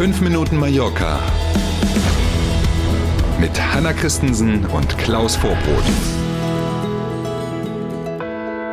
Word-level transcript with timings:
5 0.00 0.22
Minuten 0.22 0.56
Mallorca 0.56 1.20
mit 3.38 3.50
Hanna 3.60 3.92
Christensen 3.92 4.64
und 4.64 4.96
Klaus 4.96 5.36
Vorbrot. 5.36 5.84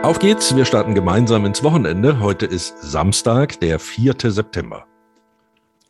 Auf 0.03 0.19
geht's, 0.19 0.55
wir 0.55 0.63
starten 0.63 0.95
gemeinsam 0.95 1.45
ins 1.45 1.63
Wochenende. 1.63 2.21
Heute 2.21 2.45
ist 2.45 2.81
Samstag, 2.81 3.59
der 3.59 3.77
4. 3.77 4.15
September. 4.31 4.85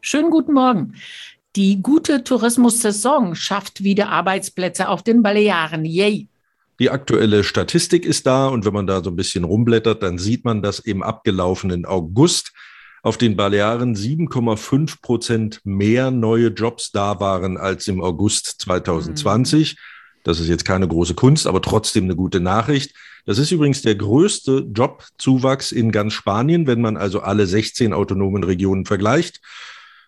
Schönen 0.02 0.32
guten 0.32 0.54
Morgen. 0.54 0.96
Die 1.56 1.84
gute 1.84 2.24
Tourismussaison 2.24 3.36
schafft 3.36 3.84
wieder 3.84 4.10
Arbeitsplätze 4.10 4.90
auf 4.90 5.04
den 5.04 5.22
Balearen. 5.22 5.86
Yay! 5.86 6.30
Die 6.80 6.90
aktuelle 6.90 7.44
Statistik 7.44 8.08
ist 8.08 8.26
da 8.26 8.48
und 8.48 8.66
wenn 8.66 8.74
man 8.74 8.88
da 8.88 9.04
so 9.04 9.12
ein 9.12 9.16
bisschen 9.16 9.44
rumblättert, 9.44 10.02
dann 10.02 10.18
sieht 10.18 10.46
man, 10.46 10.64
dass 10.64 10.80
im 10.80 11.04
abgelaufenen 11.04 11.86
August 11.86 12.54
auf 13.04 13.18
den 13.18 13.36
Balearen 13.36 13.96
7,5 13.96 15.02
Prozent 15.02 15.62
mehr 15.64 16.12
neue 16.12 16.48
Jobs 16.48 16.92
da 16.92 17.20
waren 17.20 17.58
als 17.58 17.88
im 17.88 18.02
August 18.02 18.62
2020. 18.62 19.76
Mhm. 19.76 19.80
Das 20.24 20.40
ist 20.40 20.50
jetzt 20.50 20.66
keine 20.66 20.88
große 20.88 21.14
Kunst, 21.14 21.48
aber 21.48 21.62
trotzdem 21.62 22.04
eine 22.04 22.16
gute 22.16 22.40
Nachricht. 22.40 22.94
Das 23.26 23.38
ist 23.38 23.52
übrigens 23.52 23.82
der 23.82 23.96
größte 23.96 24.68
Jobzuwachs 24.74 25.72
in 25.72 25.92
ganz 25.92 26.14
Spanien, 26.14 26.68
wenn 26.68 26.82
man 26.82 26.98
also 26.98 27.22
alle 27.22 27.46
16 27.46 27.94
autonomen 27.94 28.44
Regionen 28.44 28.86
vergleicht. 28.86 29.42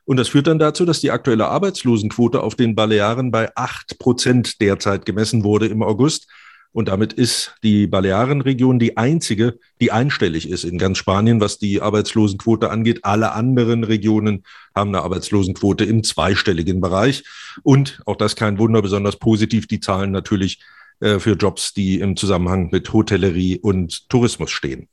Und 0.06 0.18
das 0.18 0.30
führt 0.30 0.48
dann 0.48 0.58
dazu, 0.58 0.86
dass 0.86 1.02
die 1.02 1.12
aktuelle 1.12 1.48
Arbeitslosenquote 1.48 2.42
auf 2.42 2.56
den 2.56 2.76
Balearen 2.76 3.30
bei 3.30 3.56
8 3.56 4.00
Prozent 4.00 4.60
derzeit 4.60 5.06
gemessen 5.06 5.44
wurde 5.44 5.68
im 5.68 5.84
August. 5.84 6.28
Und 6.72 6.88
damit 6.88 7.14
ist 7.14 7.56
die 7.64 7.88
Balearenregion 7.88 8.78
die 8.78 8.96
einzige, 8.96 9.58
die 9.82 9.92
einstellig 9.92 10.48
ist 10.48 10.64
in 10.64 10.78
ganz 10.78 11.00
Spanien, 11.00 11.42
was 11.42 11.58
die 11.58 11.82
Arbeitslosenquote 11.82 12.70
angeht. 12.70 13.00
Alle 13.04 13.32
anderen 13.32 13.84
Regionen 13.84 14.44
haben 14.76 14.90
eine 14.90 15.04
Arbeitslosenquote 15.04 15.84
im 15.84 16.04
zweistelligen 16.04 16.80
Bereich. 16.80 17.24
Und 17.64 18.02
auch 18.06 18.16
das 18.16 18.36
kein 18.36 18.60
Wunder, 18.60 18.82
besonders 18.84 19.18
positiv 19.18 19.68
die 19.68 19.80
Zahlen 19.80 20.12
natürlich 20.12 20.62
äh, 21.00 21.18
für 21.20 21.34
Jobs, 21.34 21.74
die 21.74 22.00
im 22.00 22.16
Zusammenhang 22.16 22.70
mit 22.72 22.94
Hotellerie 22.94 23.58
und 23.58 24.08
Tourismus 24.10 24.52
stehen. 24.52 24.88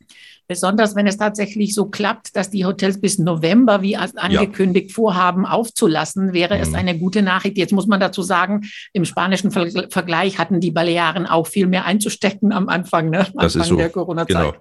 Besonders 0.49 0.95
wenn 0.95 1.07
es 1.07 1.17
tatsächlich 1.17 1.75
so 1.75 1.87
klappt, 1.87 2.37
dass 2.37 2.51
die 2.51 2.65
Hotels 2.65 3.01
bis 3.01 3.19
November, 3.19 3.83
wie 3.83 3.97
angekündigt, 3.97 4.91
ja. 4.91 4.95
vorhaben 4.95 5.47
aufzulassen, 5.47 6.33
wäre 6.33 6.57
mhm. 6.57 6.63
es 6.63 6.75
eine 6.75 6.99
gute 6.99 7.23
Nachricht. 7.23 7.59
Jetzt 7.59 7.73
muss 7.73 7.87
man 7.87 8.01
dazu 8.01 8.23
sagen, 8.23 8.63
im 8.93 9.05
spanischen 9.05 9.51
Vergleich 9.51 10.39
hatten 10.39 10.61
die 10.61 10.71
Balearen 10.71 11.27
auch 11.27 11.47
viel 11.47 11.67
mehr 11.67 11.85
einzustecken 11.85 12.53
am 12.53 12.69
Anfang, 12.69 13.11
ne? 13.11 13.21
am 13.21 13.33
das 13.35 13.57
Anfang 13.57 13.61
ist 13.63 13.69
so. 13.69 13.77
der 13.77 13.91
Corona-Zeit. 13.91 14.29
Genau. 14.29 14.55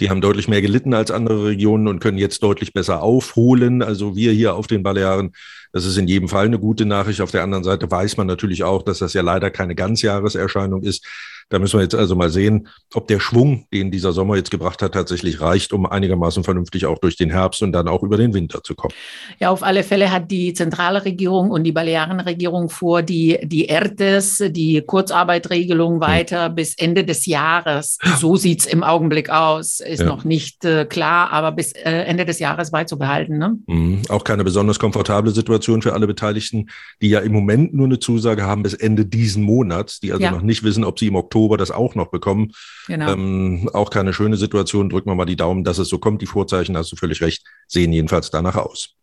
Die 0.00 0.10
haben 0.10 0.20
deutlich 0.20 0.48
mehr 0.48 0.62
gelitten 0.62 0.94
als 0.94 1.10
andere 1.10 1.44
Regionen 1.44 1.88
und 1.88 2.00
können 2.00 2.18
jetzt 2.18 2.42
deutlich 2.42 2.72
besser 2.72 3.02
aufholen. 3.02 3.82
Also 3.82 4.16
wir 4.16 4.32
hier 4.32 4.54
auf 4.54 4.66
den 4.66 4.82
Balearen 4.82 5.32
das 5.72 5.84
ist 5.84 5.98
in 5.98 6.08
jedem 6.08 6.28
Fall 6.28 6.46
eine 6.46 6.58
gute 6.58 6.86
Nachricht. 6.86 7.20
Auf 7.20 7.30
der 7.30 7.42
anderen 7.42 7.64
Seite 7.64 7.90
weiß 7.90 8.16
man 8.16 8.26
natürlich 8.26 8.64
auch, 8.64 8.82
dass 8.82 8.98
das 8.98 9.12
ja 9.12 9.22
leider 9.22 9.50
keine 9.50 9.74
Ganzjahreserscheinung 9.74 10.82
ist. 10.82 11.06
Da 11.50 11.58
müssen 11.58 11.78
wir 11.78 11.82
jetzt 11.82 11.94
also 11.94 12.14
mal 12.14 12.30
sehen, 12.30 12.68
ob 12.94 13.08
der 13.08 13.20
Schwung, 13.20 13.64
den 13.72 13.90
dieser 13.90 14.12
Sommer 14.12 14.36
jetzt 14.36 14.50
gebracht 14.50 14.82
hat, 14.82 14.92
tatsächlich 14.92 15.40
reicht, 15.40 15.72
um 15.72 15.86
einigermaßen 15.86 16.44
vernünftig 16.44 16.84
auch 16.86 16.98
durch 16.98 17.16
den 17.16 17.30
Herbst 17.30 17.62
und 17.62 17.72
dann 17.72 17.88
auch 17.88 18.02
über 18.02 18.18
den 18.18 18.34
Winter 18.34 18.62
zu 18.62 18.74
kommen. 18.74 18.92
Ja, 19.38 19.50
auf 19.50 19.62
alle 19.62 19.82
Fälle 19.82 20.12
hat 20.12 20.30
die 20.30 20.52
zentrale 20.52 21.04
Regierung 21.04 21.50
und 21.50 21.64
die 21.64 21.72
Balearenregierung 21.72 22.68
vor, 22.68 23.02
die, 23.02 23.38
die 23.42 23.68
ERTES, 23.68 24.44
die 24.50 24.82
Kurzarbeitregelung 24.82 25.94
hm. 25.94 26.00
weiter 26.00 26.46
hm. 26.46 26.54
bis 26.54 26.74
Ende 26.76 27.04
des 27.04 27.24
Jahres, 27.24 27.98
so 28.18 28.36
sieht 28.36 28.60
es 28.60 28.66
im 28.66 28.82
Augenblick 28.82 29.30
aus, 29.30 29.80
ist 29.80 30.00
ja. 30.00 30.06
noch 30.06 30.24
nicht 30.24 30.64
äh, 30.64 30.84
klar, 30.84 31.32
aber 31.32 31.52
bis 31.52 31.72
äh, 31.72 31.90
Ende 31.90 32.26
des 32.26 32.40
Jahres 32.40 32.70
beizubehalten. 32.72 33.38
Ne? 33.38 33.56
Mhm. 33.66 34.02
Auch 34.08 34.24
keine 34.24 34.44
besonders 34.44 34.78
komfortable 34.78 35.30
Situation 35.30 35.80
für 35.80 35.94
alle 35.94 36.06
Beteiligten, 36.06 36.68
die 37.00 37.08
ja 37.08 37.20
im 37.20 37.32
Moment 37.32 37.72
nur 37.74 37.86
eine 37.86 37.98
Zusage 37.98 38.42
haben 38.42 38.62
bis 38.62 38.74
Ende 38.74 39.06
diesen 39.06 39.42
Monats, 39.42 40.00
die 40.00 40.12
also 40.12 40.24
ja. 40.24 40.30
noch 40.30 40.42
nicht 40.42 40.62
wissen, 40.62 40.84
ob 40.84 40.98
sie 40.98 41.06
im 41.06 41.16
Oktober 41.16 41.37
Oktober 41.38 41.56
das 41.56 41.70
auch 41.70 41.94
noch 41.94 42.08
bekommen. 42.08 42.52
Genau. 42.86 43.12
Ähm, 43.12 43.70
auch 43.72 43.90
keine 43.90 44.12
schöne 44.12 44.36
Situation. 44.36 44.90
Drücken 44.90 45.10
wir 45.10 45.14
mal 45.14 45.24
die 45.24 45.36
Daumen, 45.36 45.64
dass 45.64 45.78
es 45.78 45.88
so 45.88 45.98
kommt. 45.98 46.20
Die 46.20 46.26
Vorzeichen, 46.26 46.76
hast 46.76 46.90
du 46.92 46.96
völlig 46.96 47.22
recht, 47.22 47.44
sehen 47.68 47.92
jedenfalls 47.92 48.30
danach 48.30 48.56
aus. 48.56 48.94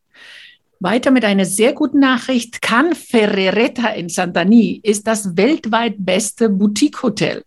Weiter 0.82 1.12
mit 1.12 1.24
einer 1.24 1.46
sehr 1.46 1.72
guten 1.74 2.00
Nachricht. 2.00 2.62
Can 2.62 2.94
Ferrereta 2.94 3.88
in 3.90 4.10
Santani 4.10 4.82
ist 4.84 5.08
das 5.08 5.38
weltweit 5.38 5.96
beste 5.98 6.50
Boutique-Hotel. 6.50 7.44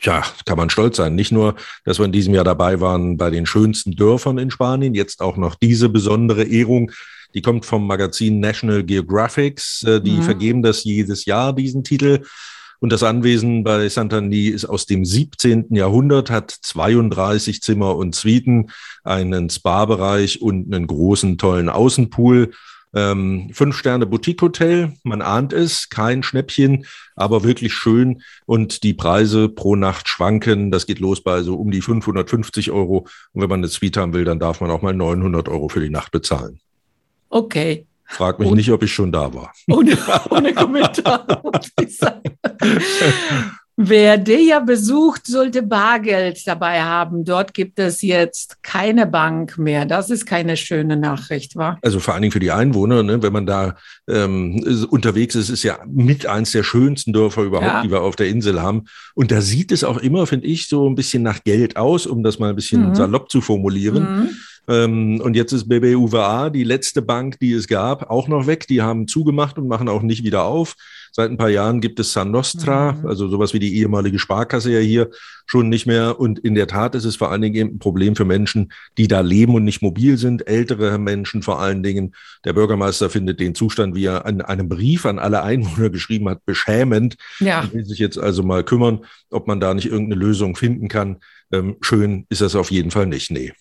Tja, 0.00 0.24
kann 0.44 0.58
man 0.58 0.68
stolz 0.68 0.96
sein. 0.96 1.14
Nicht 1.14 1.30
nur, 1.30 1.54
dass 1.84 1.98
wir 1.98 2.04
in 2.04 2.12
diesem 2.12 2.34
Jahr 2.34 2.44
dabei 2.44 2.80
waren 2.80 3.16
bei 3.16 3.30
den 3.30 3.46
schönsten 3.46 3.92
Dörfern 3.92 4.38
in 4.38 4.50
Spanien, 4.50 4.94
jetzt 4.94 5.20
auch 5.20 5.36
noch 5.36 5.54
diese 5.54 5.88
besondere 5.88 6.42
Ehrung. 6.42 6.90
Die 7.34 7.42
kommt 7.42 7.64
vom 7.64 7.86
Magazin 7.86 8.40
National 8.40 8.82
Geographics. 8.82 9.84
Äh, 9.84 10.00
die 10.00 10.18
mhm. 10.18 10.22
vergeben 10.22 10.62
das 10.62 10.82
jedes 10.82 11.24
Jahr, 11.24 11.52
diesen 11.52 11.84
Titel. 11.84 12.22
Und 12.80 12.92
das 12.92 13.02
Anwesen 13.02 13.64
bei 13.64 13.88
Santani 13.88 14.48
ist 14.48 14.64
aus 14.64 14.86
dem 14.86 15.04
17. 15.04 15.74
Jahrhundert, 15.74 16.30
hat 16.30 16.50
32 16.50 17.62
Zimmer 17.62 17.96
und 17.96 18.14
Suiten, 18.14 18.70
einen 19.02 19.50
Spa-Bereich 19.50 20.42
und 20.42 20.72
einen 20.72 20.86
großen, 20.86 21.38
tollen 21.38 21.68
Außenpool. 21.68 22.52
Ähm, 22.96 23.50
fünf 23.52 23.76
Sterne 23.76 24.06
Boutique 24.06 24.40
Hotel, 24.40 24.92
man 25.02 25.20
ahnt 25.20 25.52
es, 25.52 25.88
kein 25.88 26.22
Schnäppchen, 26.22 26.86
aber 27.16 27.42
wirklich 27.42 27.74
schön. 27.74 28.22
Und 28.46 28.84
die 28.84 28.94
Preise 28.94 29.48
pro 29.48 29.74
Nacht 29.74 30.08
schwanken. 30.08 30.70
Das 30.70 30.86
geht 30.86 31.00
los 31.00 31.22
bei 31.22 31.42
so 31.42 31.56
um 31.56 31.72
die 31.72 31.82
550 31.82 32.70
Euro. 32.70 33.08
Und 33.32 33.42
wenn 33.42 33.48
man 33.48 33.60
eine 33.60 33.68
Suite 33.68 33.96
haben 33.96 34.12
will, 34.12 34.24
dann 34.24 34.38
darf 34.38 34.60
man 34.60 34.70
auch 34.70 34.82
mal 34.82 34.94
900 34.94 35.48
Euro 35.48 35.68
für 35.68 35.80
die 35.80 35.90
Nacht 35.90 36.12
bezahlen. 36.12 36.60
Okay, 37.30 37.86
Frag 38.06 38.38
mich 38.38 38.48
und, 38.48 38.56
nicht, 38.56 38.70
ob 38.70 38.82
ich 38.82 38.92
schon 38.92 39.12
da 39.12 39.32
war. 39.32 39.52
Ohne, 39.68 39.96
ohne 40.30 40.52
Kommentar. 40.54 41.26
Wer 43.76 44.18
Deja 44.18 44.60
besucht, 44.60 45.26
sollte 45.26 45.60
Bargeld 45.62 46.46
dabei 46.46 46.82
haben. 46.82 47.24
Dort 47.24 47.54
gibt 47.54 47.80
es 47.80 48.02
jetzt 48.02 48.62
keine 48.62 49.04
Bank 49.04 49.58
mehr. 49.58 49.84
Das 49.84 50.10
ist 50.10 50.26
keine 50.26 50.56
schöne 50.56 50.96
Nachricht, 50.96 51.56
wa? 51.56 51.76
Also 51.82 51.98
vor 51.98 52.14
allen 52.14 52.22
Dingen 52.22 52.32
für 52.32 52.38
die 52.38 52.52
Einwohner, 52.52 53.02
ne? 53.02 53.20
wenn 53.20 53.32
man 53.32 53.46
da 53.46 53.74
ähm, 54.08 54.86
unterwegs 54.90 55.34
ist, 55.34 55.48
ist 55.48 55.64
ja 55.64 55.78
mit 55.88 56.26
eins 56.26 56.52
der 56.52 56.62
schönsten 56.62 57.12
Dörfer 57.12 57.42
überhaupt, 57.42 57.66
ja. 57.66 57.82
die 57.82 57.90
wir 57.90 58.02
auf 58.02 58.14
der 58.14 58.28
Insel 58.28 58.62
haben. 58.62 58.84
Und 59.14 59.32
da 59.32 59.40
sieht 59.40 59.72
es 59.72 59.82
auch 59.82 59.98
immer, 59.98 60.28
finde 60.28 60.46
ich, 60.46 60.68
so 60.68 60.88
ein 60.88 60.94
bisschen 60.94 61.24
nach 61.24 61.42
Geld 61.42 61.76
aus, 61.76 62.06
um 62.06 62.22
das 62.22 62.38
mal 62.38 62.50
ein 62.50 62.56
bisschen 62.56 62.90
mhm. 62.90 62.94
salopp 62.94 63.28
zu 63.28 63.40
formulieren. 63.40 64.20
Mhm. 64.20 64.30
Ähm, 64.68 65.20
und 65.20 65.36
jetzt 65.36 65.52
ist 65.52 65.68
BBUWA, 65.68 66.50
die 66.50 66.64
letzte 66.64 67.02
Bank, 67.02 67.38
die 67.40 67.52
es 67.52 67.68
gab, 67.68 68.10
auch 68.10 68.28
noch 68.28 68.46
weg. 68.46 68.66
Die 68.68 68.82
haben 68.82 69.06
zugemacht 69.06 69.58
und 69.58 69.68
machen 69.68 69.88
auch 69.88 70.02
nicht 70.02 70.24
wieder 70.24 70.44
auf. 70.44 70.74
Seit 71.12 71.30
ein 71.30 71.36
paar 71.36 71.50
Jahren 71.50 71.80
gibt 71.80 72.00
es 72.00 72.12
San 72.12 72.32
Nostra, 72.32 72.92
mhm. 72.92 73.06
also 73.06 73.28
sowas 73.28 73.54
wie 73.54 73.60
die 73.60 73.76
ehemalige 73.76 74.18
Sparkasse 74.18 74.72
ja 74.72 74.80
hier 74.80 75.10
schon 75.46 75.68
nicht 75.68 75.86
mehr. 75.86 76.18
Und 76.18 76.40
in 76.40 76.54
der 76.54 76.66
Tat 76.66 76.94
ist 76.94 77.04
es 77.04 77.14
vor 77.16 77.30
allen 77.30 77.42
Dingen 77.42 77.54
eben 77.54 77.76
ein 77.76 77.78
Problem 77.78 78.16
für 78.16 78.24
Menschen, 78.24 78.72
die 78.98 79.06
da 79.06 79.20
leben 79.20 79.54
und 79.54 79.64
nicht 79.64 79.80
mobil 79.80 80.16
sind, 80.16 80.48
ältere 80.48 80.98
Menschen 80.98 81.42
vor 81.42 81.60
allen 81.60 81.82
Dingen. 81.82 82.14
Der 82.44 82.52
Bürgermeister 82.52 83.10
findet 83.10 83.38
den 83.38 83.54
Zustand, 83.54 83.94
wie 83.94 84.06
er 84.06 84.26
an 84.26 84.40
einem 84.40 84.68
Brief 84.68 85.06
an 85.06 85.18
alle 85.18 85.42
Einwohner 85.42 85.90
geschrieben 85.90 86.28
hat, 86.28 86.44
beschämend. 86.46 87.16
Ja. 87.38 87.62
Ich 87.64 87.74
will 87.74 87.84
sich 87.84 87.98
jetzt 87.98 88.18
also 88.18 88.42
mal 88.42 88.64
kümmern, 88.64 89.04
ob 89.30 89.46
man 89.46 89.60
da 89.60 89.72
nicht 89.74 89.86
irgendeine 89.86 90.20
Lösung 90.20 90.56
finden 90.56 90.88
kann. 90.88 91.18
Ähm, 91.52 91.76
schön 91.80 92.26
ist 92.28 92.40
das 92.40 92.56
auf 92.56 92.70
jeden 92.70 92.90
Fall 92.90 93.06
nicht. 93.06 93.30
Nee. 93.30 93.52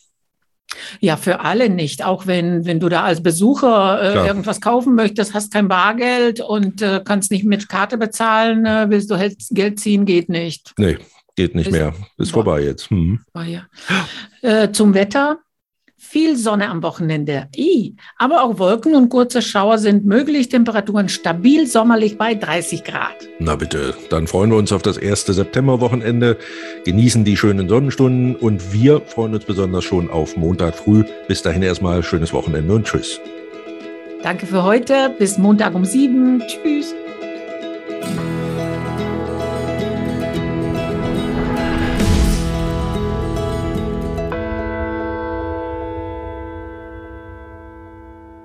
Ja, 0.99 1.17
für 1.17 1.41
alle 1.41 1.69
nicht. 1.69 2.03
Auch 2.03 2.27
wenn, 2.27 2.66
wenn 2.66 2.79
du 2.79 2.89
da 2.89 3.03
als 3.03 3.21
Besucher 3.23 4.01
äh, 4.01 4.27
irgendwas 4.27 4.61
kaufen 4.61 4.95
möchtest, 4.95 5.33
hast 5.33 5.53
kein 5.53 5.67
Bargeld 5.67 6.41
und 6.41 6.81
äh, 6.81 7.01
kannst 7.03 7.31
nicht 7.31 7.45
mit 7.45 7.69
Karte 7.69 7.97
bezahlen, 7.97 8.66
äh, 8.66 8.89
willst 8.89 9.09
du 9.09 9.17
Geld 9.51 9.79
ziehen, 9.79 10.05
geht 10.05 10.29
nicht. 10.29 10.73
Nee, 10.77 10.97
geht 11.35 11.55
nicht 11.55 11.67
ist, 11.67 11.73
mehr. 11.73 11.93
Ist 12.17 12.31
boah. 12.31 12.43
vorbei 12.43 12.63
jetzt. 12.63 12.89
Hm. 12.89 13.19
Oh, 13.33 13.41
ja. 13.41 13.66
Äh, 14.41 14.72
zum 14.72 14.93
Wetter 14.93 15.40
viel 16.03 16.35
Sonne 16.35 16.70
am 16.70 16.84
Wochenende. 16.84 17.47
I. 17.55 17.96
Aber 18.17 18.44
auch 18.44 18.59
Wolken 18.59 18.94
und 18.94 19.09
kurze 19.09 19.41
Schauer 19.41 19.78
sind 19.78 20.05
möglich. 20.05 20.50
Temperaturen 20.50 21.09
stabil 21.09 21.66
sommerlich 21.66 22.17
bei 22.17 22.35
30 22.35 22.84
Grad. 22.84 23.16
Na 23.40 23.55
bitte, 23.55 23.96
dann 24.09 24.28
freuen 24.28 24.52
wir 24.52 24.58
uns 24.58 24.72
auf 24.72 24.82
das 24.82 24.97
erste 24.97 25.34
Septemberwochenende, 25.34 26.38
genießen 26.85 27.23
die 27.23 27.38
schönen 27.38 27.70
Sonnenstunden 27.70 28.35
und 28.35 28.73
wir 28.73 29.02
freuen 29.02 29.34
uns 29.34 29.46
besonders 29.46 29.85
schon 29.85 30.09
auf 30.09 30.35
Montag 30.38 30.76
früh. 30.76 31.03
Bis 31.28 31.41
dahin 31.41 31.64
erstmal 31.64 32.03
schönes 32.03 32.34
Wochenende 32.34 32.73
und 32.73 32.85
tschüss. 32.85 33.20
Danke 34.22 34.46
für 34.46 34.64
heute. 34.64 35.14
Bis 35.17 35.38
Montag 35.38 35.73
um 35.73 35.85
sieben. 35.85 36.44
Tschüss. 36.47 36.94